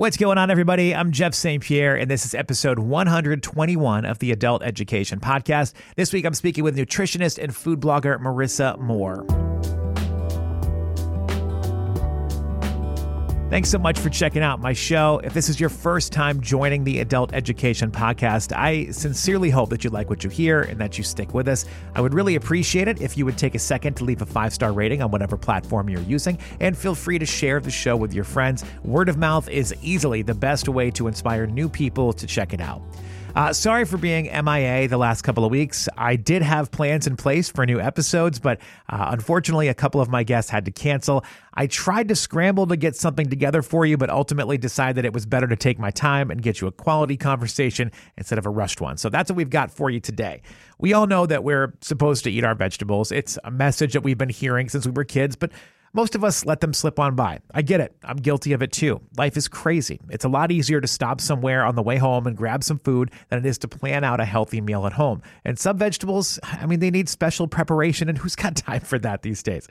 [0.00, 0.94] What's going on, everybody?
[0.94, 1.62] I'm Jeff St.
[1.62, 5.74] Pierre, and this is episode 121 of the Adult Education Podcast.
[5.94, 9.49] This week, I'm speaking with nutritionist and food blogger Marisa Moore.
[13.50, 15.20] Thanks so much for checking out my show.
[15.24, 19.82] If this is your first time joining the Adult Education Podcast, I sincerely hope that
[19.82, 21.64] you like what you hear and that you stick with us.
[21.96, 24.54] I would really appreciate it if you would take a second to leave a five
[24.54, 28.14] star rating on whatever platform you're using, and feel free to share the show with
[28.14, 28.64] your friends.
[28.84, 32.60] Word of mouth is easily the best way to inspire new people to check it
[32.60, 32.80] out.
[33.36, 35.88] Uh, sorry for being MIA the last couple of weeks.
[35.96, 40.08] I did have plans in place for new episodes, but uh, unfortunately, a couple of
[40.08, 41.24] my guests had to cancel.
[41.54, 45.12] I tried to scramble to get something together for you, but ultimately decided that it
[45.12, 48.50] was better to take my time and get you a quality conversation instead of a
[48.50, 48.96] rushed one.
[48.96, 50.42] So that's what we've got for you today.
[50.78, 53.12] We all know that we're supposed to eat our vegetables.
[53.12, 55.52] It's a message that we've been hearing since we were kids, but
[55.92, 57.40] most of us let them slip on by.
[57.52, 57.96] I get it.
[58.04, 59.00] I'm guilty of it too.
[59.16, 60.00] Life is crazy.
[60.08, 63.10] It's a lot easier to stop somewhere on the way home and grab some food
[63.28, 65.22] than it is to plan out a healthy meal at home.
[65.44, 69.22] And some vegetables, I mean, they need special preparation, and who's got time for that
[69.22, 69.66] these days?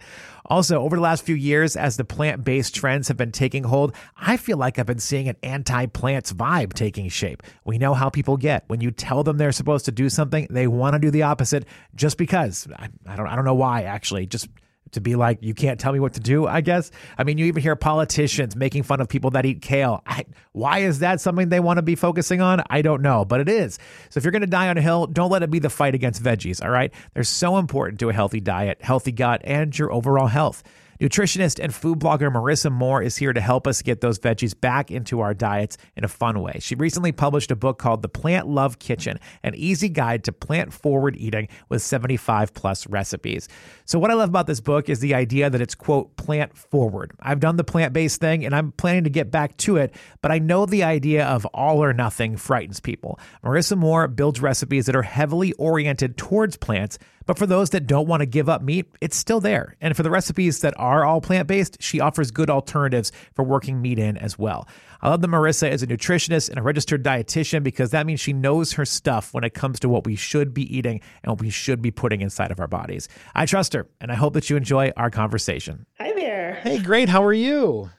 [0.46, 3.96] Also, over the last few years, as the plant based trends have been taking hold,
[4.18, 7.44] I feel like I've been seeing an anti plants vibe taking shape.
[7.64, 8.64] We know how people get.
[8.68, 11.66] When you tell them they're supposed to do something, they want to do the opposite
[11.96, 12.68] just because.
[12.76, 14.26] I, I, don't, I don't know why, actually.
[14.26, 14.50] Just
[14.92, 16.92] to be like, you can't tell me what to do, I guess.
[17.18, 20.02] I mean, you even hear politicians making fun of people that eat kale.
[20.06, 22.64] I, why is that something they want to be focusing on?
[22.70, 23.80] I don't know, but it is.
[24.10, 25.96] So if you're going to die on a hill, don't let it be the fight
[25.96, 26.94] against veggies, all right?
[27.14, 30.64] They're so important to a healthy diet, healthy gut, and your overall health.
[31.00, 34.92] Nutritionist and food blogger Marisa Moore is here to help us get those veggies back
[34.92, 36.58] into our diets in a fun way.
[36.60, 40.74] She recently published a book called The Plant Love Kitchen, an easy guide to plant
[40.74, 43.48] forward eating with 75 plus recipes.
[43.86, 47.14] So, what I love about this book is the idea that it's, quote, plant forward.
[47.22, 50.32] I've done the plant based thing and I'm planning to get back to it, but
[50.32, 53.18] I know the idea of all or nothing frightens people.
[53.42, 58.08] Marisa Moore builds recipes that are heavily oriented towards plants but for those that don't
[58.08, 59.76] want to give up meat, it's still there.
[59.82, 63.84] And for the recipes that are all plant based, she offers good alternatives for working
[63.84, 64.68] meat in as well.
[65.00, 68.34] I love that Marisa is a nutritionist and a registered dietitian because that means she
[68.34, 71.52] knows her stuff when it comes to what we should be eating and what we
[71.52, 73.08] should be putting inside of our bodies.
[73.36, 75.86] I trust her, and I hope that you enjoy our conversation.
[76.00, 76.56] Hi there.
[76.64, 77.10] Hey, great.
[77.10, 77.92] How are you?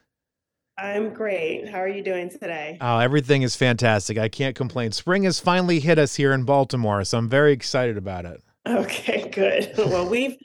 [0.76, 1.68] I'm great.
[1.68, 2.78] How are you doing today?
[2.80, 4.18] Oh, everything is fantastic.
[4.18, 4.90] I can't complain.
[4.90, 8.42] Spring has finally hit us here in Baltimore, so I'm very excited about it.
[8.68, 9.72] Okay, good.
[9.78, 10.36] well, we've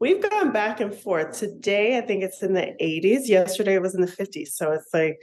[0.00, 1.38] we've gone back and forth.
[1.38, 3.28] Today, I think it's in the 80s.
[3.28, 4.48] Yesterday, it was in the 50s.
[4.48, 5.20] So it's like,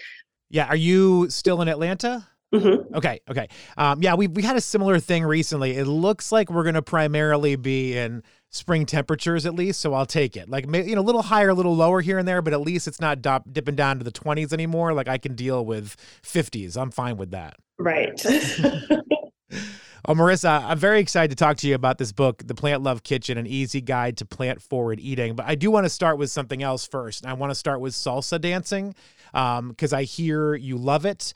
[0.50, 0.67] yeah.
[0.67, 2.28] Are you still in Atlanta?
[2.53, 2.95] Mm-hmm.
[2.95, 3.19] Okay.
[3.29, 3.47] Okay.
[3.78, 5.75] Um, yeah, we we had a similar thing recently.
[5.75, 10.05] It looks like we're going to primarily be in spring temperatures at least, so I'll
[10.05, 10.47] take it.
[10.47, 12.88] Like you know, a little higher, a little lower here and there, but at least
[12.88, 14.94] it's not dop- dipping down to the 20s anymore.
[14.94, 16.78] Like I can deal with 50s.
[16.78, 17.55] I'm fine with that.
[17.78, 18.23] Right.
[20.07, 23.01] Oh, Marisa, I'm very excited to talk to you about this book, The Plant Love
[23.01, 25.35] Kitchen An Easy Guide to Plant Forward Eating.
[25.35, 27.25] But I do want to start with something else first.
[27.25, 28.93] I want to start with salsa dancing
[29.33, 31.33] because um, I hear you love it.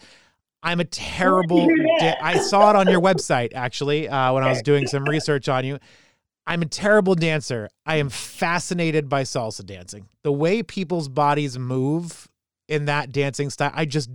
[0.62, 1.68] I'm a terrible.
[1.98, 5.50] Da- I saw it on your website actually uh, when I was doing some research
[5.50, 5.80] on you.
[6.46, 7.70] I'm a terrible dancer.
[7.88, 10.10] I am fascinated by salsa dancing.
[10.22, 12.29] The way people's bodies move
[12.70, 13.72] in that dancing style.
[13.74, 14.10] I just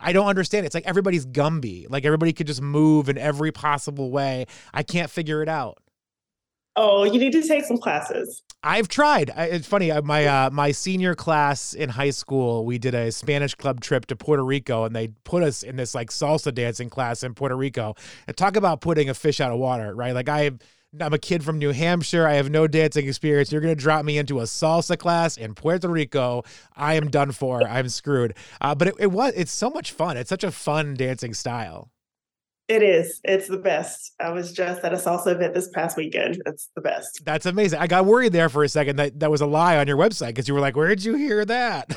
[0.00, 0.66] I don't understand.
[0.66, 1.86] It's like everybody's Gumby.
[1.88, 4.46] Like everybody could just move in every possible way.
[4.74, 5.78] I can't figure it out.
[6.74, 8.42] Oh, you need to take some classes.
[8.62, 9.30] I've tried.
[9.36, 9.92] It's funny.
[10.00, 14.16] My uh, my senior class in high school, we did a Spanish club trip to
[14.16, 17.94] Puerto Rico, and they put us in this like salsa dancing class in Puerto Rico.
[18.26, 20.14] And talk about putting a fish out of water, right?
[20.14, 20.52] Like I
[21.00, 22.26] I'm a kid from New Hampshire.
[22.26, 23.50] I have no dancing experience.
[23.50, 26.42] You're going to drop me into a salsa class in Puerto Rico.
[26.76, 27.66] I am done for.
[27.66, 28.34] I'm screwed.
[28.60, 30.18] Uh, but it, it was, it's so much fun.
[30.18, 31.90] It's such a fun dancing style.
[32.68, 33.20] It is.
[33.24, 34.12] It's the best.
[34.20, 36.40] I was just at a salsa event this past weekend.
[36.46, 37.22] It's the best.
[37.24, 37.80] That's amazing.
[37.80, 40.28] I got worried there for a second that that was a lie on your website
[40.28, 41.90] because you were like, "Where did you hear that?"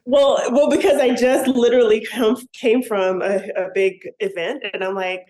[0.06, 4.94] well, well, because I just literally come, came from a, a big event, and I'm
[4.94, 5.26] like,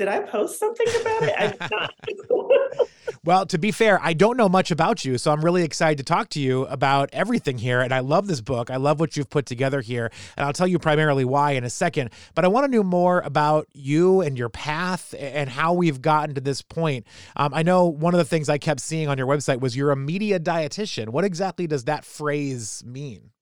[0.00, 1.34] did I post something about it?
[1.38, 2.88] I did not.
[3.24, 6.04] well, to be fair, I don't know much about you, so I'm really excited to
[6.04, 7.82] talk to you about everything here.
[7.82, 8.70] And I love this book.
[8.70, 10.10] I love what you've put together here.
[10.38, 12.12] And I'll tell you primarily why in a second.
[12.34, 16.34] But I want to know more about you and your path and how we've gotten
[16.34, 17.06] to this point.
[17.36, 19.90] Um, I know one of the things I kept seeing on your website was you're
[19.90, 21.10] a media dietitian.
[21.10, 23.32] What exactly does that phrase mean?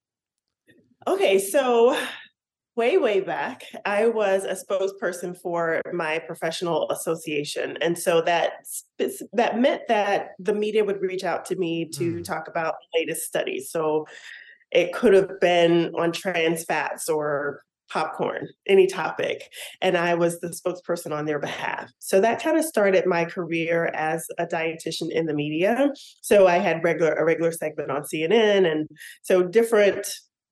[1.07, 1.97] Okay, so
[2.79, 8.53] way way back i was a spokesperson for my professional association and so that
[9.33, 12.23] that meant that the media would reach out to me to mm.
[12.23, 14.07] talk about the latest studies so
[14.71, 19.51] it could have been on trans fats or popcorn, any topic.
[19.81, 21.91] And I was the spokesperson on their behalf.
[21.99, 25.91] So that kind of started my career as a dietitian in the media.
[26.21, 28.87] So I had regular a regular segment on CNN and
[29.23, 30.07] so different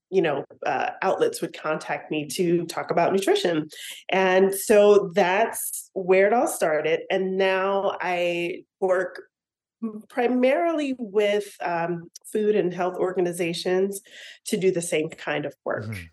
[0.09, 3.67] you know uh, outlets would contact me to talk about nutrition
[4.09, 9.21] and so that's where it all started and now i work
[10.09, 14.01] primarily with um, food and health organizations
[14.45, 15.85] to do the same kind of work.
[15.85, 16.03] Mm-hmm.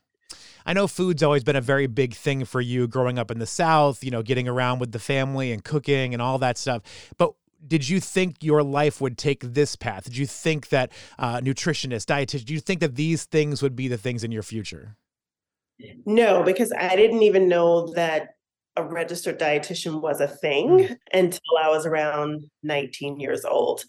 [0.66, 3.46] I know food's always been a very big thing for you growing up in the
[3.46, 6.82] South, you know, getting around with the family and cooking and all that stuff.
[7.18, 7.34] But
[7.66, 10.04] did you think your life would take this path?
[10.04, 13.88] Did you think that uh, nutritionist, dietitian, do you think that these things would be
[13.88, 14.96] the things in your future?
[16.06, 18.30] No, because I didn't even know that
[18.76, 20.96] a registered dietitian was a thing mm.
[21.12, 23.84] until I was around 19 years old.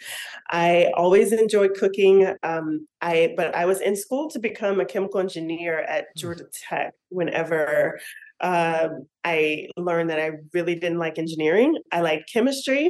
[0.51, 2.33] I always enjoyed cooking.
[2.44, 6.18] Um, I but I was in school to become a chemical engineer at mm.
[6.18, 6.94] Georgia Tech.
[7.10, 8.00] Whenever
[8.42, 8.89] uh,
[9.24, 12.89] I learned that I really didn't like engineering, I liked chemistry,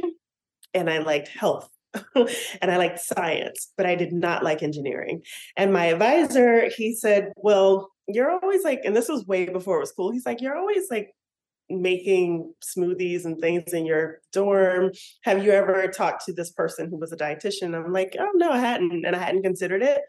[0.76, 1.68] and I liked health.
[2.14, 5.22] and I liked science, but I did not like engineering.
[5.56, 9.80] And my advisor, he said, Well, you're always like, and this was way before it
[9.80, 10.12] was cool.
[10.12, 11.14] He's like, You're always like
[11.68, 14.92] making smoothies and things in your dorm.
[15.24, 17.74] Have you ever talked to this person who was a dietitian?
[17.74, 20.00] I'm like, oh no, I hadn't, and I hadn't considered it.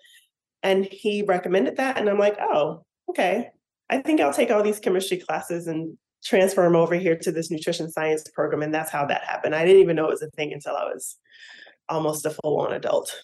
[0.63, 3.49] And he recommended that, and I'm like, oh, okay.
[3.89, 7.51] I think I'll take all these chemistry classes and transfer them over here to this
[7.51, 9.55] nutrition science program, and that's how that happened.
[9.55, 11.17] I didn't even know it was a thing until I was
[11.89, 13.23] almost a full-on adult.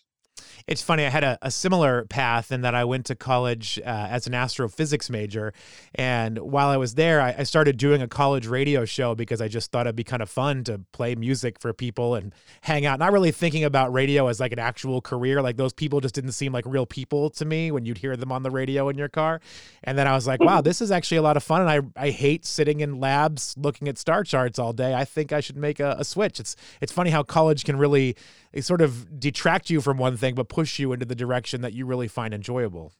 [0.65, 1.05] It's funny.
[1.05, 4.33] I had a, a similar path in that I went to college uh, as an
[4.33, 5.53] astrophysics major.
[5.95, 9.49] And while I was there, I, I, started doing a college radio show because I
[9.49, 12.97] just thought it'd be kind of fun to play music for people and hang out.
[12.99, 15.41] Not really thinking about radio as like an actual career.
[15.41, 18.31] Like those people just didn't seem like real people to me when you'd hear them
[18.31, 19.41] on the radio in your car.
[19.83, 21.61] And then I was like, wow, this is actually a lot of fun.
[21.61, 24.93] And I, I hate sitting in labs looking at star charts all day.
[24.93, 26.39] I think I should make a, a switch.
[26.39, 28.15] It's, it's funny how college can really
[28.61, 31.85] sort of detract you from one thing, but push you into the direction that you
[31.85, 32.93] really find enjoyable.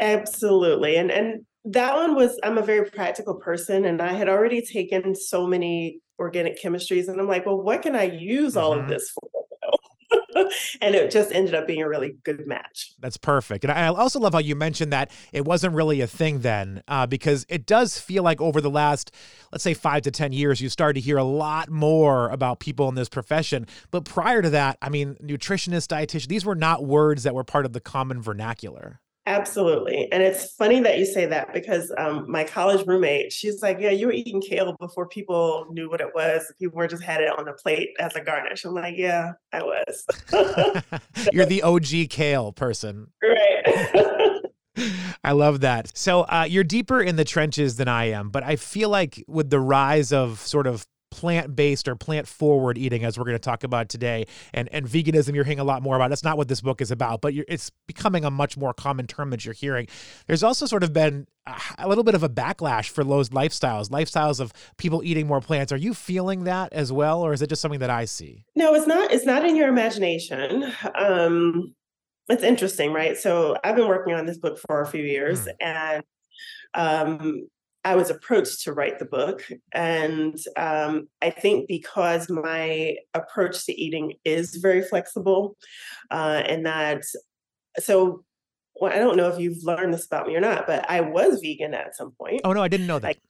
[0.00, 0.96] Absolutely.
[0.96, 5.14] And and that one was I'm a very practical person and I had already taken
[5.14, 8.82] so many organic chemistries and I'm like, well, what can I use all mm-hmm.
[8.82, 9.28] of this for?
[10.80, 12.92] and it just ended up being a really good match.
[12.98, 13.64] That's perfect.
[13.64, 17.06] And I also love how you mentioned that it wasn't really a thing then, uh,
[17.06, 19.12] because it does feel like over the last,
[19.50, 22.88] let's say, five to 10 years, you started to hear a lot more about people
[22.88, 23.66] in this profession.
[23.90, 27.66] But prior to that, I mean, nutritionist, dietitian, these were not words that were part
[27.66, 29.00] of the common vernacular.
[29.26, 30.10] Absolutely.
[30.10, 33.90] And it's funny that you say that because um, my college roommate, she's like, Yeah,
[33.90, 36.52] you were eating kale before people knew what it was.
[36.58, 38.64] People were just had it on the plate as a garnish.
[38.64, 40.06] I'm like, Yeah, I was.
[41.32, 43.08] You're the OG kale person.
[43.22, 44.40] Right.
[45.24, 45.96] I love that.
[45.96, 49.50] So uh, you're deeper in the trenches than I am, but I feel like with
[49.50, 53.38] the rise of sort of plant based or plant forward eating, as we're going to
[53.38, 55.34] talk about today, and and veganism.
[55.34, 56.08] You're hearing a lot more about.
[56.08, 59.30] That's not what this book is about, but it's becoming a much more common term
[59.30, 59.86] that you're hearing.
[60.26, 61.26] There's also sort of been
[61.78, 65.72] a little bit of a backlash for those lifestyles, lifestyles of people eating more plants.
[65.72, 68.44] Are you feeling that as well, or is it just something that I see?
[68.56, 69.12] No, it's not.
[69.12, 70.72] It's not in your imagination.
[70.94, 71.74] Um,
[72.28, 73.16] it's interesting, right?
[73.16, 75.52] So I've been working on this book for a few years, mm.
[75.60, 76.02] and
[76.74, 77.48] um,
[77.84, 79.44] I was approached to write the book.
[79.72, 85.56] And um, I think because my approach to eating is very flexible,
[86.10, 87.02] uh, and that,
[87.78, 88.24] so
[88.80, 91.40] well, I don't know if you've learned this about me or not, but I was
[91.42, 92.40] vegan at some point.
[92.44, 93.06] Oh, no, I didn't know that.
[93.06, 93.22] Like,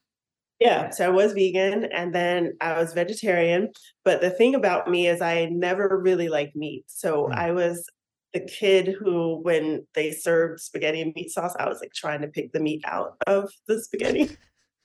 [0.61, 3.71] yeah, so I was vegan and then I was vegetarian.
[4.05, 6.85] But the thing about me is I never really liked meat.
[6.87, 7.35] So mm.
[7.35, 7.85] I was
[8.33, 12.29] the kid who, when they served spaghetti and meat sauce, I was like trying to
[12.29, 14.37] pick the meat out of the spaghetti.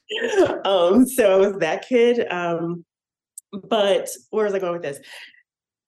[0.65, 2.27] um, so I was that kid.
[2.29, 2.85] Um,
[3.51, 4.99] but where was I going with this?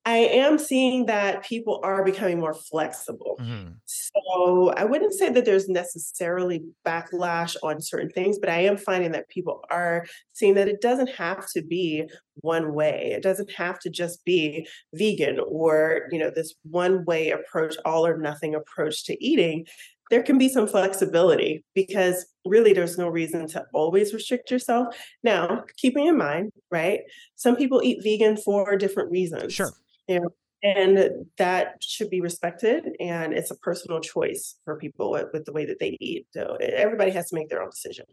[0.09, 3.37] I am seeing that people are becoming more flexible.
[3.39, 3.73] Mm-hmm.
[3.85, 9.11] So I wouldn't say that there's necessarily backlash on certain things, but I am finding
[9.11, 12.05] that people are seeing that it doesn't have to be
[12.37, 13.11] one way.
[13.15, 18.03] It doesn't have to just be vegan or, you know, this one way approach, all
[18.03, 19.67] or nothing approach to eating.
[20.09, 24.95] There can be some flexibility because really there's no reason to always restrict yourself.
[25.23, 27.01] Now, keeping in mind, right?
[27.35, 29.53] Some people eat vegan for different reasons.
[29.53, 29.69] Sure
[30.09, 30.29] you know,
[30.61, 35.53] and that should be respected and it's a personal choice for people with, with, the
[35.53, 38.03] way that they eat so everybody has to make their own decision.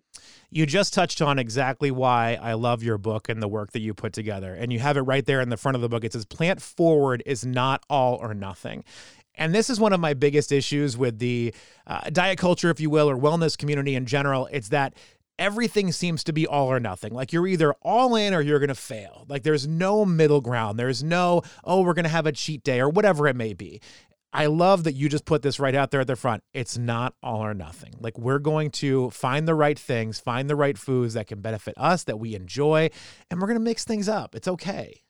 [0.51, 3.95] You just touched on exactly why i love your book and the work that you
[3.95, 6.05] put together and you have it right there in the front of the book.
[6.05, 8.85] It says plant forward is not all or nothing.
[9.37, 11.53] And this is one of my biggest issues with the
[11.87, 14.49] uh, diet culture, if you will, or wellness community in general.
[14.51, 14.95] It's that
[15.39, 17.13] everything seems to be all or nothing.
[17.13, 19.27] Like you're either all in or you're going to fail.
[19.29, 20.79] Like there's no middle ground.
[20.79, 23.81] There's no, oh, we're going to have a cheat day or whatever it may be.
[24.33, 26.43] I love that you just put this right out there at the front.
[26.53, 27.95] It's not all or nothing.
[28.01, 31.75] Like we're going to find the right things, find the right foods that can benefit
[31.79, 32.91] us, that we enjoy,
[33.31, 34.35] and we're going to mix things up.
[34.35, 35.03] It's okay.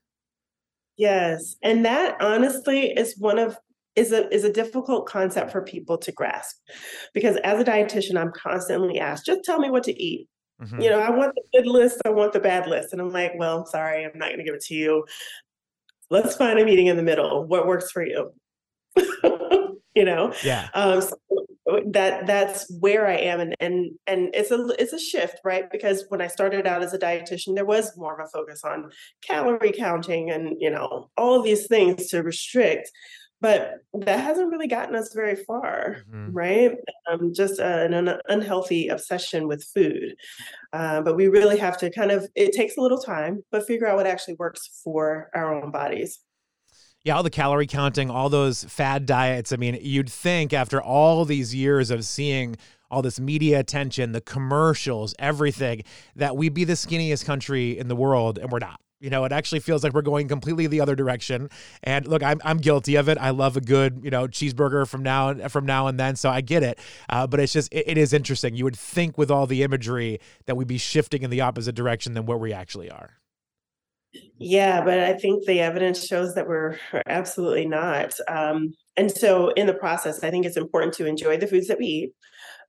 [0.97, 1.57] Yes.
[1.63, 3.59] And that honestly is one of
[3.97, 6.57] is a is a difficult concept for people to grasp.
[7.15, 10.29] Because as a dietitian i'm constantly asked just tell me what to eat.
[10.63, 10.81] Mm-hmm.
[10.81, 12.93] you know i want the good list i want the bad list.
[12.93, 15.05] And i'm like well i'm sorry i'm not going to give it to you.
[16.09, 17.45] Let's find a meeting in the middle.
[17.45, 18.33] What works for you?
[19.97, 20.35] You know?
[20.45, 20.69] Yeah.
[20.75, 21.17] Um, so
[21.87, 23.41] that that's where i am.
[23.41, 25.71] And and and it's a it's a shift right?
[25.71, 28.91] Because when i started out as a dietitian there was more of a focus on
[29.27, 32.91] calorie counting and you know all of these things to restrict
[33.41, 36.33] but that hasn't really gotten us very far, mm-hmm.
[36.33, 36.73] right?
[37.11, 40.17] Um, just an, an, unhealthy obsession with food.
[40.73, 43.87] Uh, but we really have to kind of, it takes a little time, but figure
[43.87, 46.21] out what actually works for our own bodies.
[47.05, 49.53] Yeah, all the calorie counting, all those fad diets.
[49.53, 52.57] I mean, you'd think after all these years of seeing
[52.91, 55.83] all this media attention, the commercials, everything,
[56.17, 58.81] that we'd be the skinniest country in the world, and we're not.
[59.01, 61.51] You know, it actually feels like we're going completely the other direction.
[61.83, 63.19] And look, I'm, I'm guilty of it.
[63.19, 66.17] I love a good, you know, cheeseburger from now from now and then.
[66.17, 66.79] So I get it.
[67.11, 68.57] Uh, but it's just it, it is interesting.
[68.57, 72.15] You would think with all the imagery that we'd be shifting in the opposite direction
[72.15, 73.19] than what we actually are.
[74.39, 78.15] Yeah, but I think the evidence shows that we're absolutely not.
[78.29, 81.79] Um, and so, in the process, I think it's important to enjoy the foods that
[81.79, 82.13] we eat,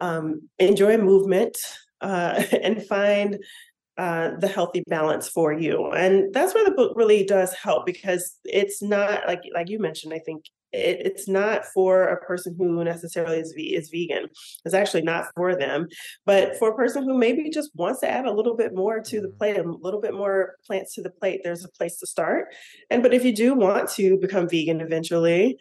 [0.02, 1.58] um, enjoy movement,
[2.02, 3.38] uh, and find
[3.98, 5.92] uh, the healthy balance for you.
[5.92, 10.14] And that's where the book really does help because it's not like like you mentioned.
[10.14, 14.30] I think it, it's not for a person who necessarily is, is vegan.
[14.66, 15.88] It's actually not for them,
[16.26, 19.22] but for a person who maybe just wants to add a little bit more to
[19.22, 21.42] the plate, a little bit more plants to the plate.
[21.44, 22.54] There's a place to start.
[22.90, 25.58] And but if you do want to become vegan eventually,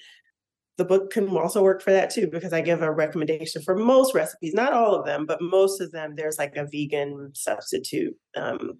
[0.78, 4.14] the book can also work for that too because i give a recommendation for most
[4.14, 8.72] recipes not all of them but most of them there's like a vegan substitute um,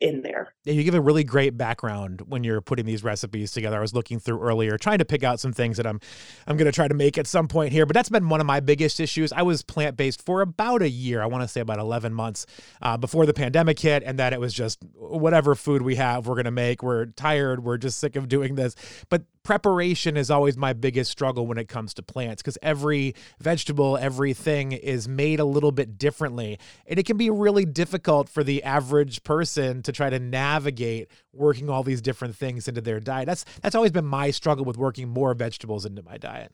[0.00, 0.54] in there.
[0.64, 3.76] Yeah, you give a really great background when you're putting these recipes together.
[3.76, 6.00] I was looking through earlier, trying to pick out some things that I'm
[6.46, 7.84] I'm to try to make at some point here.
[7.86, 9.32] But that's been one of my biggest issues.
[9.32, 11.22] I was plant based for about a year.
[11.22, 12.46] I want to say about 11 months
[12.80, 16.42] uh, before the pandemic hit, and that it was just whatever food we have, we're
[16.44, 16.82] to make.
[16.82, 17.64] We're tired.
[17.64, 18.76] We're just sick of doing this.
[19.08, 23.98] But preparation is always my biggest struggle when it comes to plants because every vegetable,
[23.98, 26.58] everything is made a little bit differently.
[26.86, 31.70] And it can be really difficult for the average person to try to navigate working
[31.70, 33.26] all these different things into their diet.
[33.26, 36.52] That's that's always been my struggle with working more vegetables into my diet.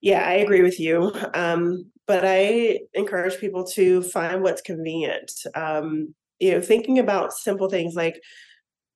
[0.00, 1.12] Yeah, I agree with you.
[1.34, 5.32] Um, but I encourage people to find what's convenient.
[5.54, 8.20] Um, you know, thinking about simple things like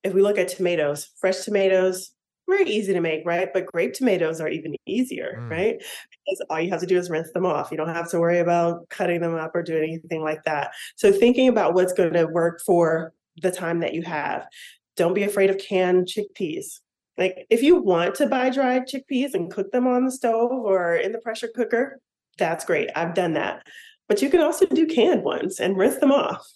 [0.05, 2.11] if we look at tomatoes, fresh tomatoes,
[2.49, 3.53] very easy to make, right?
[3.53, 5.51] But grape tomatoes are even easier, mm.
[5.51, 5.77] right?
[5.79, 7.71] Because all you have to do is rinse them off.
[7.71, 10.73] You don't have to worry about cutting them up or doing anything like that.
[10.97, 14.47] So thinking about what's going to work for the time that you have.
[14.97, 16.81] Don't be afraid of canned chickpeas.
[17.17, 20.97] Like if you want to buy dried chickpeas and cook them on the stove or
[20.97, 22.01] in the pressure cooker,
[22.39, 22.91] that's great.
[22.97, 23.65] I've done that
[24.09, 26.47] but you can also do canned ones and rinse them off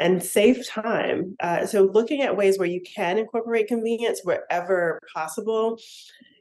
[0.00, 1.36] and save time.
[1.40, 5.78] Uh, so, looking at ways where you can incorporate convenience wherever possible.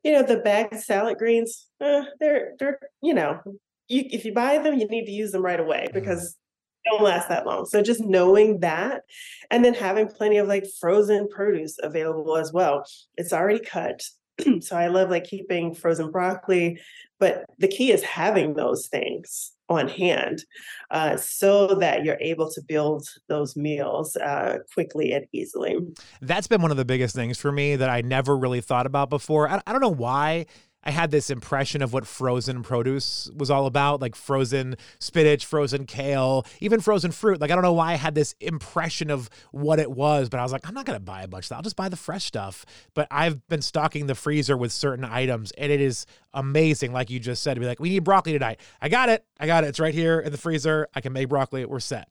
[0.04, 3.40] You know, the bagged salad greens, eh, they're they're you know,
[3.88, 6.00] you, if you buy them, you need to use them right away mm-hmm.
[6.00, 6.36] because
[6.84, 7.66] they don't last that long.
[7.66, 9.04] So just knowing that,
[9.52, 12.84] and then having plenty of like frozen produce available as well.
[13.18, 14.04] It's already cut.
[14.62, 16.80] so I love like keeping frozen broccoli,
[17.20, 20.44] but the key is having those things on hand
[20.92, 25.78] uh, so that you're able to build those meals uh, quickly and easily.
[26.22, 29.10] That's been one of the biggest things for me that I never really thought about
[29.10, 29.50] before.
[29.50, 30.46] I, I don't know why
[30.86, 35.86] I had this impression of what frozen produce was all about, like frozen spinach, frozen
[35.86, 37.42] kale, even frozen fruit.
[37.42, 40.44] Like I don't know why I had this impression of what it was, but I
[40.44, 41.56] was like, I'm not gonna buy a bunch of that.
[41.56, 42.66] I'll just buy the fresh stuff.
[42.94, 46.94] But I've been stocking the freezer with certain items, and it is amazing.
[46.94, 48.60] Like you just said, to be like, we need broccoli tonight.
[48.82, 49.26] I got it.
[49.40, 49.68] I got it.
[49.68, 50.88] It's right here in the freezer.
[50.94, 51.66] I can make broccoli.
[51.66, 52.10] We're set.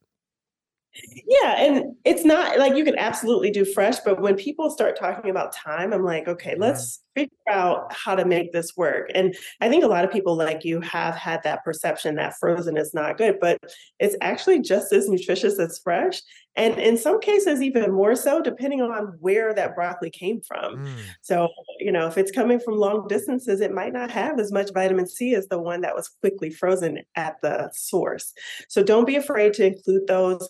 [1.26, 5.30] Yeah, and it's not like you can absolutely do fresh, but when people start talking
[5.30, 9.10] about time, I'm like, okay, let's figure out how to make this work.
[9.14, 12.76] And I think a lot of people like you have had that perception that frozen
[12.76, 13.58] is not good, but
[13.98, 16.20] it's actually just as nutritious as fresh.
[16.56, 20.86] And in some cases, even more so, depending on where that broccoli came from.
[20.86, 20.96] Mm.
[21.22, 21.48] So,
[21.80, 25.08] you know, if it's coming from long distances, it might not have as much vitamin
[25.08, 28.32] C as the one that was quickly frozen at the source.
[28.68, 30.48] So don't be afraid to include those.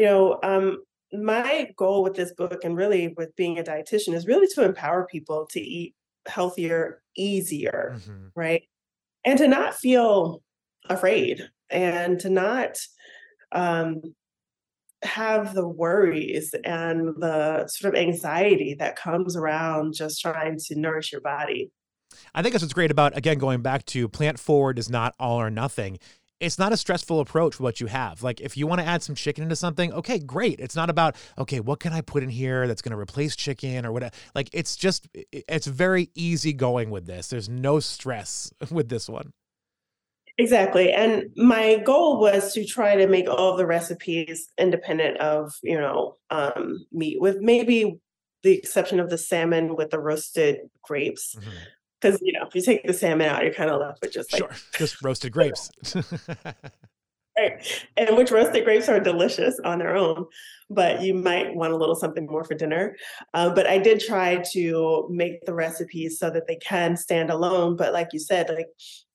[0.00, 0.78] You know, um,
[1.12, 5.06] my goal with this book and really with being a dietitian is really to empower
[5.06, 5.94] people to eat
[6.26, 8.28] healthier, easier, mm-hmm.
[8.34, 8.62] right?
[9.26, 10.42] And to not feel
[10.88, 12.78] afraid and to not
[13.52, 14.00] um,
[15.02, 21.12] have the worries and the sort of anxiety that comes around just trying to nourish
[21.12, 21.70] your body.
[22.34, 25.38] I think that's what's great about, again, going back to plant forward is not all
[25.38, 25.98] or nothing
[26.40, 28.22] it's not a stressful approach for what you have.
[28.22, 30.58] Like if you want to add some chicken into something, okay, great.
[30.58, 33.84] It's not about okay, what can I put in here that's going to replace chicken
[33.86, 34.14] or whatever.
[34.34, 37.28] Like it's just it's very easy going with this.
[37.28, 39.32] There's no stress with this one.
[40.38, 40.90] Exactly.
[40.90, 46.16] And my goal was to try to make all the recipes independent of, you know,
[46.30, 48.00] um, meat with maybe
[48.42, 51.36] the exception of the salmon with the roasted grapes.
[51.38, 51.50] Mm-hmm
[52.00, 54.32] because you know if you take the salmon out, you're kind of left with just
[54.32, 55.70] like sure, just roasted grapes.
[57.40, 60.26] right, and which roasted grapes are delicious on their own,
[60.68, 62.96] but you might want a little something more for dinner.
[63.34, 67.76] Uh, but I did try to make the recipes so that they can stand alone.
[67.76, 68.68] But like you said, like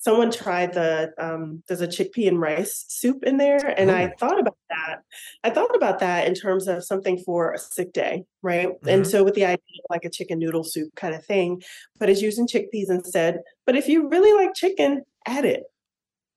[0.06, 4.40] someone tried the um, there's a chickpea and rice soup in there and i thought
[4.40, 5.00] about that
[5.44, 8.88] i thought about that in terms of something for a sick day right mm-hmm.
[8.88, 11.60] and so with the idea of like a chicken noodle soup kind of thing
[12.00, 15.64] but it's using chickpeas instead but if you really like chicken add it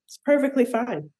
[0.06, 1.10] it's perfectly fine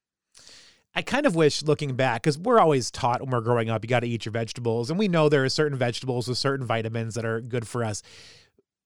[0.99, 3.89] I kind of wish looking back, because we're always taught when we're growing up, you
[3.89, 4.91] got to eat your vegetables.
[4.91, 8.03] And we know there are certain vegetables with certain vitamins that are good for us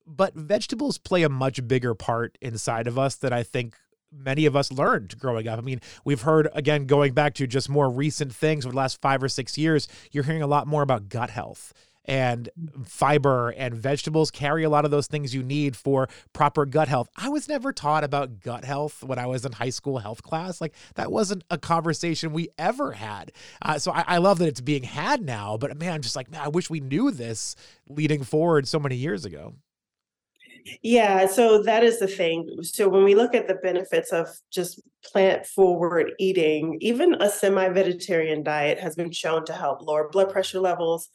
[0.07, 3.77] but vegetables play a much bigger part inside of us that I think
[4.13, 5.59] many of us learned growing up.
[5.59, 9.01] I mean, we've heard again going back to just more recent things over the last
[9.01, 11.73] 5 or 6 years, you're hearing a lot more about gut health
[12.05, 12.49] and
[12.85, 17.09] fiber and vegetables carry a lot of those things you need for proper gut health.
[17.17, 20.61] I was never taught about gut health when I was in high school health class.
[20.61, 23.33] Like that wasn't a conversation we ever had.
[23.61, 26.31] Uh, so I, I, love that it's being had now, but man, I'm just like,
[26.31, 27.57] man, I wish we knew this
[27.89, 29.55] leading forward so many years ago.
[30.83, 32.47] Yeah, so that is the thing.
[32.63, 37.69] So when we look at the benefits of just plant forward eating, even a semi
[37.71, 41.09] vegetarian diet has been shown to help lower blood pressure levels.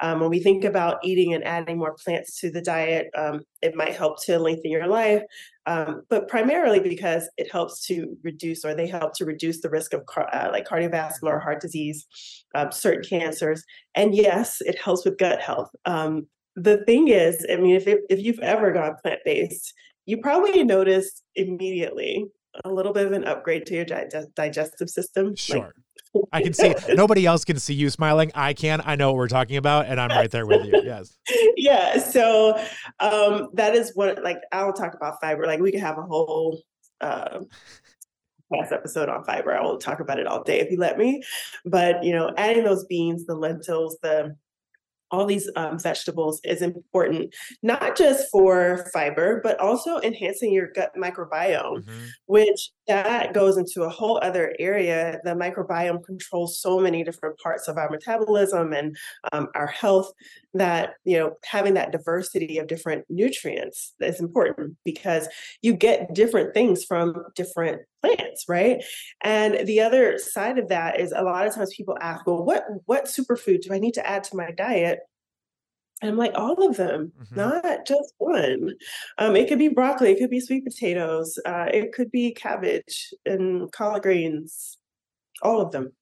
[0.00, 3.74] Um, when we think about eating and adding more plants to the diet, um, it
[3.74, 5.22] might help to lengthen your life,
[5.66, 9.92] um, but primarily because it helps to reduce or they help to reduce the risk
[9.92, 12.06] of car- uh, like cardiovascular heart disease,
[12.54, 13.64] um, certain cancers.
[13.94, 15.68] And yes, it helps with gut health.
[16.56, 19.72] The thing is, I mean, if it, if you've ever gone plant based,
[20.06, 22.26] you probably noticed immediately
[22.64, 25.34] a little bit of an upgrade to your di- digestive system.
[25.34, 25.74] Sure.
[26.14, 28.30] Like, I can see nobody else can see you smiling.
[28.36, 28.80] I can.
[28.84, 30.72] I know what we're talking about, and I'm right there with you.
[30.84, 31.16] Yes.
[31.56, 31.98] Yeah.
[31.98, 32.56] So
[33.00, 35.46] um, that is what like I'll talk about fiber.
[35.46, 36.60] Like we could have a whole
[37.00, 37.40] uh,
[38.52, 39.52] past episode on fiber.
[39.52, 41.22] I will talk about it all day if you let me.
[41.64, 44.36] But you know, adding those beans, the lentils, the
[45.14, 50.90] all these um, vegetables is important, not just for fiber, but also enhancing your gut
[50.96, 52.04] microbiome, mm-hmm.
[52.26, 55.20] which that goes into a whole other area.
[55.24, 58.96] The microbiome controls so many different parts of our metabolism and
[59.32, 60.10] um, our health
[60.54, 65.28] that, you know, having that diversity of different nutrients is important because
[65.62, 68.82] you get different things from different plants, right?
[69.22, 72.64] And the other side of that is a lot of times people ask, well, what
[72.86, 75.00] what superfood do I need to add to my diet?
[76.02, 77.36] And I'm like, all of them, mm-hmm.
[77.36, 78.72] not just one.
[79.18, 83.12] Um, it could be broccoli, it could be sweet potatoes, uh, it could be cabbage
[83.24, 84.78] and collard greens,
[85.42, 85.92] all of them.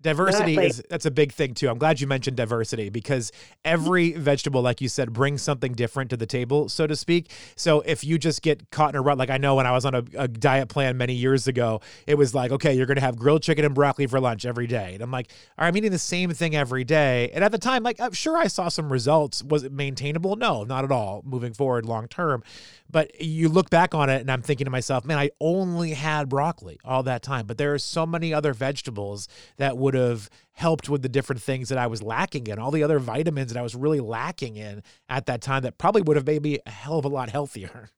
[0.00, 1.68] Diversity like, is that's a big thing too.
[1.68, 3.32] I'm glad you mentioned diversity because
[3.64, 7.32] every vegetable, like you said, brings something different to the table, so to speak.
[7.56, 9.84] So if you just get caught in a rut, like I know when I was
[9.84, 13.16] on a, a diet plan many years ago, it was like, okay, you're gonna have
[13.16, 15.90] grilled chicken and broccoli for lunch every day, and I'm like, all right, I'm eating
[15.90, 17.30] the same thing every day.
[17.34, 19.42] And at the time, like I'm sure I saw some results.
[19.42, 20.36] Was it maintainable?
[20.36, 21.22] No, not at all.
[21.24, 22.44] Moving forward, long term.
[22.90, 26.28] But you look back on it, and I'm thinking to myself, man, I only had
[26.28, 27.46] broccoli all that time.
[27.46, 31.68] But there are so many other vegetables that would have helped with the different things
[31.68, 34.82] that I was lacking in, all the other vitamins that I was really lacking in
[35.08, 37.90] at that time that probably would have made me a hell of a lot healthier.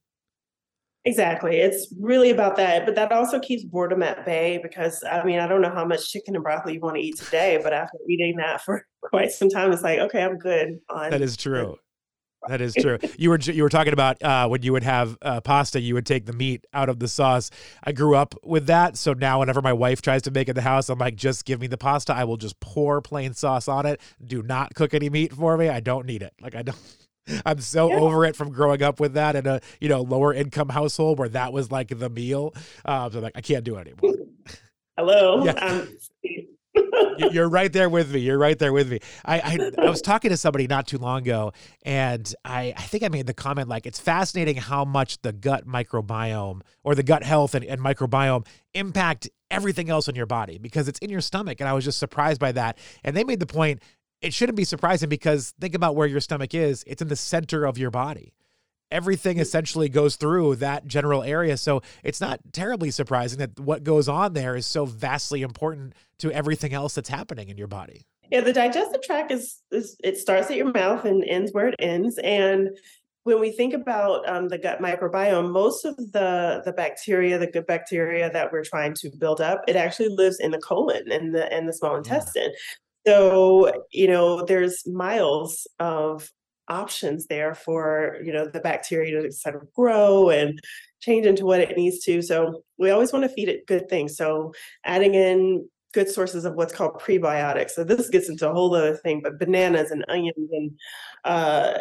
[1.06, 1.56] Exactly.
[1.56, 2.84] It's really about that.
[2.84, 6.10] But that also keeps boredom at bay because I mean, I don't know how much
[6.10, 9.48] chicken and broccoli you want to eat today, but after eating that for quite some
[9.48, 11.76] time, it's like, okay, I'm good on That is true.
[12.48, 12.98] That is true.
[13.18, 16.06] You were you were talking about uh, when you would have uh, pasta, you would
[16.06, 17.50] take the meat out of the sauce.
[17.84, 20.56] I grew up with that, so now whenever my wife tries to make it in
[20.56, 22.14] the house, I'm like, just give me the pasta.
[22.14, 24.00] I will just pour plain sauce on it.
[24.24, 25.68] Do not cook any meat for me.
[25.68, 26.32] I don't need it.
[26.40, 26.78] Like I don't.
[27.46, 28.00] I'm so yeah.
[28.00, 31.28] over it from growing up with that in a you know lower income household where
[31.28, 32.54] that was like the meal.
[32.84, 34.26] Um, so I'm like I can't do it anymore.
[34.96, 35.44] Hello.
[35.44, 35.52] Yeah.
[35.52, 35.88] Um,
[37.32, 38.20] you're right there with me.
[38.20, 39.00] You're right there with me.
[39.24, 41.52] I, I, I was talking to somebody not too long ago,
[41.82, 45.66] and I I think I made the comment like it's fascinating how much the gut
[45.66, 50.88] microbiome or the gut health and, and microbiome impact everything else in your body because
[50.88, 51.60] it's in your stomach.
[51.60, 52.78] And I was just surprised by that.
[53.02, 53.82] And they made the point
[54.20, 56.84] it shouldn't be surprising because think about where your stomach is.
[56.86, 58.34] It's in the center of your body
[58.90, 61.56] everything essentially goes through that general area.
[61.56, 66.32] So it's not terribly surprising that what goes on there is so vastly important to
[66.32, 68.06] everything else that's happening in your body.
[68.30, 71.74] Yeah, the digestive tract is, is it starts at your mouth and ends where it
[71.80, 72.18] ends.
[72.22, 72.70] And
[73.24, 77.66] when we think about um, the gut microbiome, most of the the bacteria, the good
[77.66, 81.52] bacteria that we're trying to build up, it actually lives in the colon and the
[81.52, 82.50] and the small intestine.
[83.04, 83.12] Yeah.
[83.12, 86.30] So you know, there's miles of
[86.70, 90.58] options there for you know the bacteria to sort of grow and
[91.00, 92.22] change into what it needs to.
[92.22, 94.16] So we always want to feed it good things.
[94.16, 94.52] So
[94.84, 97.70] adding in good sources of what's called prebiotics.
[97.70, 100.70] So this gets into a whole other thing but bananas and onions and
[101.24, 101.74] uh,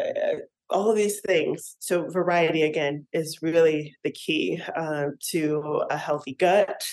[0.68, 1.76] all of these things.
[1.78, 6.84] So variety again is really the key uh, to a healthy gut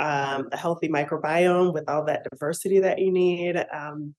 [0.00, 4.14] um, a healthy microbiome with all that diversity that you need um,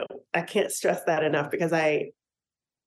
[0.00, 2.10] know, I can't stress that enough because I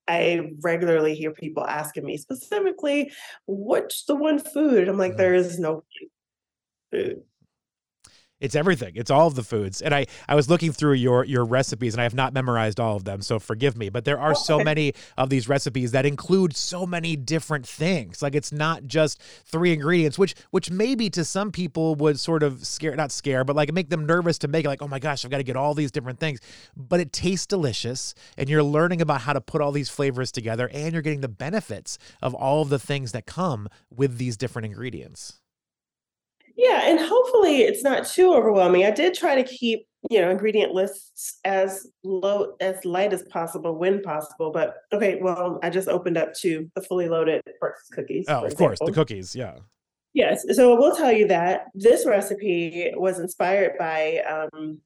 [0.08, 3.12] I regularly hear people asking me specifically,
[3.46, 4.88] what's the one food?
[4.88, 5.18] I'm like, mm-hmm.
[5.18, 5.84] there is no
[6.92, 7.24] food.
[8.40, 8.94] It's everything.
[8.96, 9.82] It's all of the foods.
[9.82, 12.96] And I, I was looking through your your recipes and I have not memorized all
[12.96, 13.90] of them, so forgive me.
[13.90, 18.22] But there are so many of these recipes that include so many different things.
[18.22, 22.66] Like it's not just three ingredients, which which maybe to some people would sort of
[22.66, 25.26] scare not scare, but like make them nervous to make it like, oh my gosh,
[25.26, 26.40] I've got to get all these different things.
[26.76, 30.70] But it tastes delicious and you're learning about how to put all these flavors together
[30.72, 34.68] and you're getting the benefits of all of the things that come with these different
[34.68, 35.40] ingredients.
[36.58, 38.84] Yeah, and hopefully it's not too overwhelming.
[38.84, 43.78] I did try to keep, you know, ingredient lists as low as light as possible
[43.78, 44.52] when possible.
[44.52, 48.26] But okay, well, I just opened up to the fully loaded breakfast cookies.
[48.28, 48.68] Oh, of example.
[48.68, 49.58] course, the cookies, yeah.
[50.14, 54.80] Yes, so I will tell you that this recipe was inspired by um,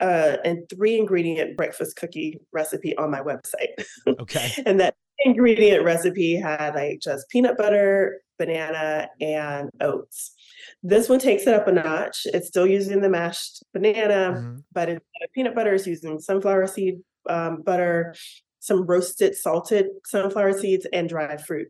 [0.00, 3.84] uh, a three ingredient breakfast cookie recipe on my website.
[4.06, 4.52] Okay.
[4.66, 10.34] and that ingredient recipe had like just peanut butter, banana, and oats.
[10.82, 12.22] This one takes it up a notch.
[12.26, 14.58] It's still using the mashed banana, mm-hmm.
[14.72, 18.14] but instead of peanut butter, it's using sunflower seed um, butter,
[18.60, 21.68] some roasted, salted sunflower seeds, and dried fruit.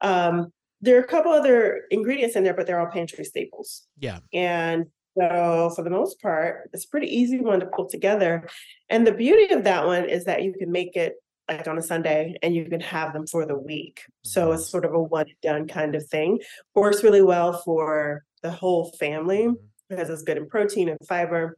[0.00, 3.82] Um, there are a couple other ingredients in there, but they're all pantry staples.
[3.98, 4.18] Yeah.
[4.32, 4.86] And
[5.18, 8.48] so, for the most part, it's a pretty easy one to pull together.
[8.90, 11.14] And the beauty of that one is that you can make it
[11.48, 14.02] like on a Sunday and you can have them for the week.
[14.24, 14.70] So, it's mm-hmm.
[14.70, 16.40] sort of a one done kind of thing.
[16.74, 19.54] Works really well for the whole family mm-hmm.
[19.88, 21.56] because it's good in protein and fiber.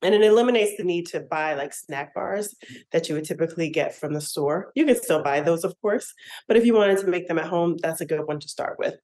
[0.00, 2.54] And it eliminates the need to buy like snack bars
[2.92, 4.70] that you would typically get from the store.
[4.76, 6.14] You can still buy those, of course,
[6.46, 8.78] but if you wanted to make them at home, that's a good one to start
[8.78, 8.94] with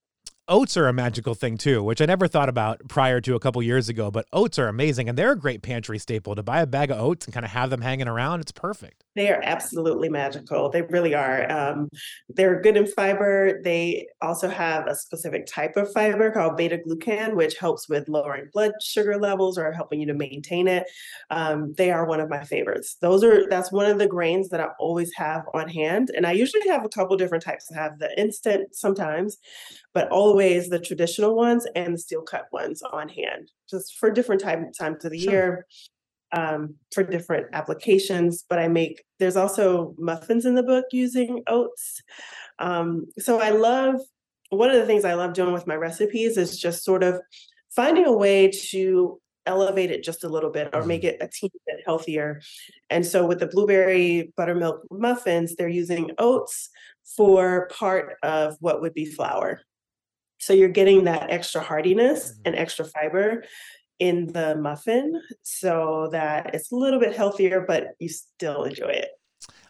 [0.49, 3.63] oats are a magical thing too, which I never thought about prior to a couple
[3.63, 4.11] years ago.
[4.11, 6.35] But oats are amazing, and they're a great pantry staple.
[6.35, 9.05] To buy a bag of oats and kind of have them hanging around, it's perfect.
[9.17, 10.71] They are absolutely magical.
[10.71, 11.51] They really are.
[11.51, 11.89] Um,
[12.29, 13.61] they're good in fiber.
[13.63, 18.49] They also have a specific type of fiber called beta glucan, which helps with lowering
[18.53, 20.85] blood sugar levels or helping you to maintain it.
[21.31, 22.97] Um, they are one of my favorites.
[23.01, 26.33] Those are that's one of the grains that I always have on hand, and I
[26.33, 27.71] usually have a couple different types.
[27.73, 29.39] I have the instant sometimes,
[29.93, 34.43] but always the traditional ones and the steel cut ones on hand, just for different
[34.43, 35.33] time, times of the sure.
[35.33, 35.67] year,
[36.33, 38.45] um, for different applications.
[38.49, 42.03] But I make, there's also muffins in the book using oats.
[42.59, 44.01] Um, so I love,
[44.51, 47.21] one of the things I love doing with my recipes is just sort of
[47.71, 51.23] finding a way to elevate it just a little bit or make mm-hmm.
[51.23, 52.41] it a teeny bit healthier.
[52.91, 56.71] And so with the blueberry buttermilk muffins, they're using oats
[57.17, 59.61] for part of what would be flour.
[60.39, 62.41] So you're getting that extra hardiness mm-hmm.
[62.47, 63.45] and extra fiber
[63.99, 69.11] in the muffin so that it's a little bit healthier, but you still enjoy it.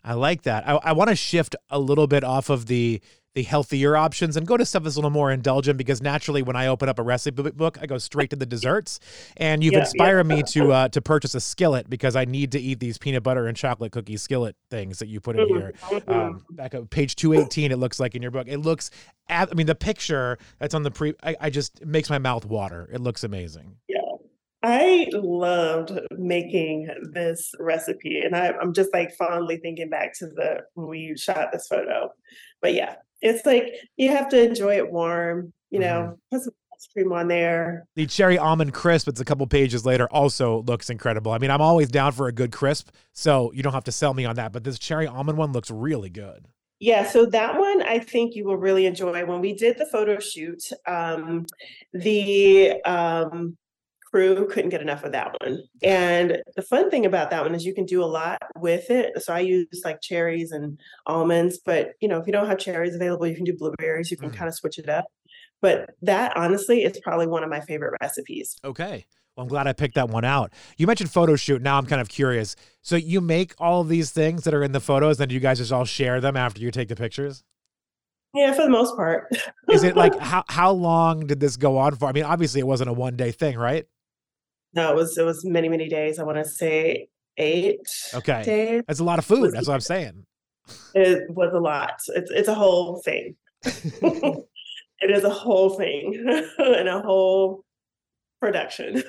[0.03, 0.69] I like that.
[0.69, 3.01] I, I want to shift a little bit off of the
[3.35, 6.55] the healthier options and go to stuff that's a little more indulgent because naturally when
[6.55, 9.01] I open up a recipe book, I go straight to the desserts.
[9.37, 10.37] And you've yeah, inspired yeah.
[10.37, 13.47] me to uh, to purchase a skillet because I need to eat these peanut butter
[13.47, 15.75] and chocolate cookie skillet things that you put in here.
[15.81, 16.11] Mm-hmm.
[16.11, 18.47] Um, back up page two eighteen, it looks like in your book.
[18.49, 18.91] It looks,
[19.29, 22.45] I mean, the picture that's on the pre, I, I just it makes my mouth
[22.45, 22.89] water.
[22.93, 23.77] It looks amazing.
[23.89, 23.99] Yeah.
[24.67, 30.61] I loved making this recipe, and I, am just like fondly thinking back to the
[30.73, 32.09] when we shot this photo.
[32.63, 32.95] But yeah,
[33.25, 35.53] it's like you have to enjoy it warm.
[35.71, 36.37] You know, mm-hmm.
[36.37, 37.87] put some ice cream on there.
[37.97, 41.33] The cherry almond crisp, it's a couple pages later, also looks incredible.
[41.33, 44.15] I mean, I'm always down for a good crisp, so you don't have to sell
[44.15, 44.53] me on that.
[44.53, 46.47] But this cherry almond one looks really good.
[46.79, 49.25] Yeah, so that one I think you will really enjoy.
[49.25, 51.47] When we did the photo shoot, um,
[51.93, 53.57] the um,
[54.15, 55.59] crew couldn't get enough of that one.
[55.83, 59.21] And the fun thing about that one is you can do a lot with it.
[59.21, 62.95] So I use like cherries and almonds, but you know, if you don't have cherries
[62.95, 64.37] available, you can do blueberries, you can mm.
[64.37, 65.07] kind of switch it up.
[65.61, 68.57] But that honestly is probably one of my favorite recipes.
[68.65, 69.05] Okay.
[69.37, 70.53] Well, I'm glad I picked that one out.
[70.77, 71.61] You mentioned photo shoot.
[71.61, 72.55] Now I'm kind of curious.
[72.83, 75.73] So you make all these things that are in the photos, then you guys just
[75.73, 77.43] all share them after you take the pictures?
[78.33, 79.27] Yeah, for the most part.
[79.71, 82.09] is it like how how long did this go on for?
[82.09, 83.87] I mean, obviously it wasn't a one day thing, right?
[84.75, 86.19] No, it was it was many many days.
[86.19, 87.87] I want to say eight.
[88.15, 88.83] Okay, days.
[88.87, 89.53] That's a lot of food.
[89.53, 90.25] That's what I'm saying.
[90.95, 92.01] It was a lot.
[92.09, 93.37] It's it's a whole thing.
[93.65, 96.25] it is a whole thing
[96.59, 97.65] and a whole
[98.41, 99.03] production.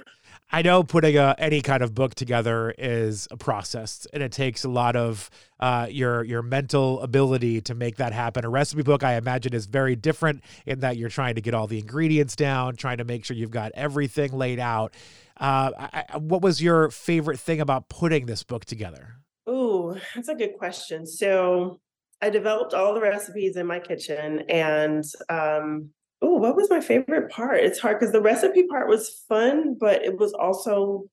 [0.55, 4.63] I know putting a, any kind of book together is a process, and it takes
[4.63, 8.45] a lot of uh, your your mental ability to make that happen.
[8.45, 11.67] A recipe book, I imagine, is very different in that you're trying to get all
[11.67, 14.93] the ingredients down, trying to make sure you've got everything laid out.
[15.37, 19.15] Uh, I, what was your favorite thing about putting this book together?
[19.45, 21.05] Oh, that's a good question.
[21.05, 21.81] So
[22.21, 25.89] I developed all the recipes in my kitchen, and um,
[26.21, 27.59] oh, what was my favorite part?
[27.59, 31.05] It's hard because the recipe part was fun, but it was also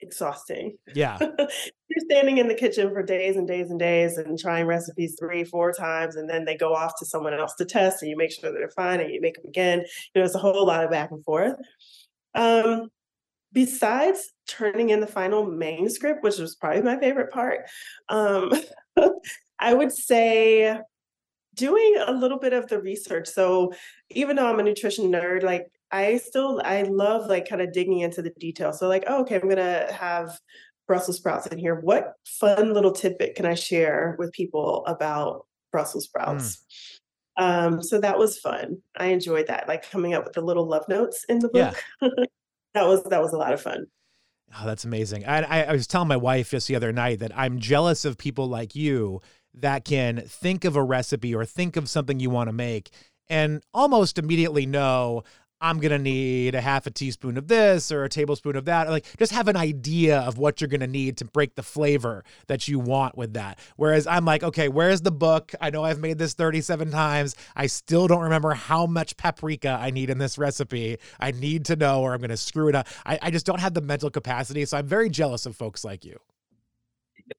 [0.00, 0.76] exhausting.
[0.94, 1.18] Yeah.
[1.20, 5.44] You're standing in the kitchen for days and days and days and trying recipes three,
[5.44, 8.32] four times, and then they go off to someone else to test, and you make
[8.32, 9.80] sure that they're fine, and you make them again.
[9.80, 11.56] You know, it's a whole lot of back and forth.
[12.34, 12.88] Um,
[13.52, 17.60] besides turning in the final manuscript, which was probably my favorite part,
[18.08, 18.52] um,
[19.58, 20.78] I would say
[21.54, 23.28] doing a little bit of the research.
[23.28, 23.72] So
[24.10, 28.00] even though I'm a nutrition nerd, like I still I love like kind of digging
[28.00, 28.78] into the details.
[28.78, 30.38] So like, oh, okay, I'm gonna have
[30.86, 31.74] Brussels sprouts in here.
[31.74, 36.56] What fun little tidbit can I share with people about Brussels sprouts?
[36.56, 36.62] Mm.
[37.38, 38.78] Um, so that was fun.
[38.96, 41.82] I enjoyed that, like coming up with the little love notes in the book.
[42.00, 42.08] Yeah.
[42.74, 43.86] that was that was a lot of fun.
[44.54, 45.24] Oh, that's amazing.
[45.24, 48.48] I, I was telling my wife just the other night that I'm jealous of people
[48.48, 49.22] like you
[49.54, 52.90] that can think of a recipe or think of something you want to make
[53.28, 55.24] and almost immediately know
[55.62, 58.90] I'm going to need a half a teaspoon of this or a tablespoon of that.
[58.90, 62.24] Like, just have an idea of what you're going to need to break the flavor
[62.48, 63.60] that you want with that.
[63.76, 65.52] Whereas I'm like, okay, where's the book?
[65.60, 67.36] I know I've made this 37 times.
[67.54, 70.98] I still don't remember how much paprika I need in this recipe.
[71.20, 72.88] I need to know or I'm going to screw it up.
[73.06, 74.64] I, I just don't have the mental capacity.
[74.64, 76.18] So I'm very jealous of folks like you.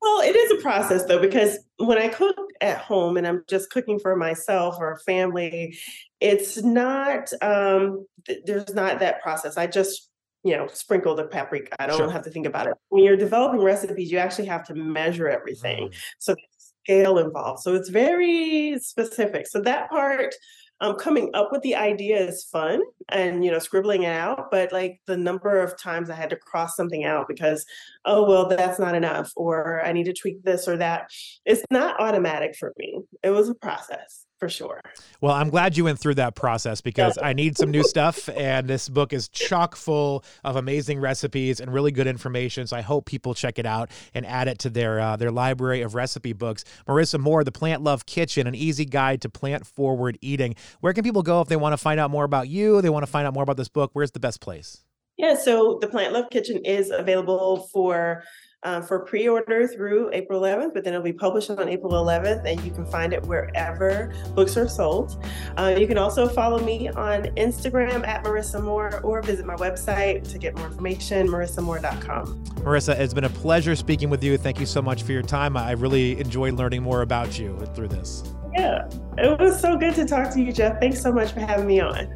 [0.01, 3.69] Well, it is a process though, because when I cook at home and I'm just
[3.71, 5.77] cooking for myself or family,
[6.19, 9.57] it's not, um, th- there's not that process.
[9.57, 10.09] I just,
[10.43, 11.75] you know, sprinkle the paprika.
[11.81, 12.09] I don't sure.
[12.09, 12.73] have to think about it.
[12.89, 15.87] When you're developing recipes, you actually have to measure everything.
[15.87, 15.95] Mm.
[16.19, 16.35] So
[16.83, 17.61] scale involved.
[17.61, 19.47] So it's very specific.
[19.47, 20.35] So that part,
[20.83, 24.71] um, coming up with the idea is fun and you know scribbling it out but
[24.71, 27.65] like the number of times i had to cross something out because
[28.05, 31.09] oh well that's not enough or i need to tweak this or that
[31.45, 32.99] it's not automatic for me.
[33.23, 34.81] It was a process for sure.
[35.21, 38.27] Well, I'm glad you went through that process because I need some new stuff.
[38.27, 42.67] And this book is chock full of amazing recipes and really good information.
[42.67, 45.81] So I hope people check it out and add it to their uh, their library
[45.81, 46.65] of recipe books.
[46.87, 50.55] Marisa Moore, The Plant Love Kitchen, an easy guide to plant forward eating.
[50.81, 52.81] Where can people go if they want to find out more about you?
[52.81, 53.91] They want to find out more about this book.
[53.93, 54.81] Where's the best place?
[55.15, 58.23] Yeah, so the Plant Love Kitchen is available for
[58.63, 62.63] uh, for pre-order through April 11th, but then it'll be published on April 11th, and
[62.63, 65.23] you can find it wherever books are sold.
[65.57, 70.29] Uh, you can also follow me on Instagram at Marisa Moore or visit my website
[70.31, 72.43] to get more information, marisamoore.com.
[72.63, 74.37] Marisa, it's been a pleasure speaking with you.
[74.37, 75.57] Thank you so much for your time.
[75.57, 78.23] I really enjoyed learning more about you through this.
[78.55, 80.79] Yeah, it was so good to talk to you, Jeff.
[80.79, 82.07] Thanks so much for having me on.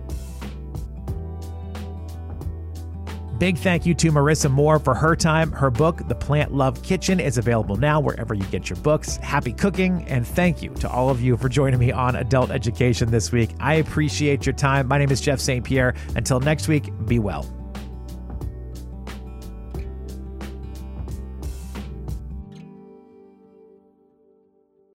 [3.38, 5.52] Big thank you to Marisa Moore for her time.
[5.52, 9.18] Her book, The Plant Love Kitchen, is available now wherever you get your books.
[9.18, 13.12] Happy cooking, and thank you to all of you for joining me on Adult Education
[13.12, 13.52] this week.
[13.60, 14.88] I appreciate your time.
[14.88, 15.64] My name is Jeff St.
[15.64, 15.94] Pierre.
[16.16, 17.46] Until next week, be well.